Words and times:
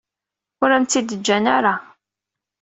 Ur 0.63 0.69
am-tt-id-ǧǧan 0.71 1.45
ara. 1.57 1.75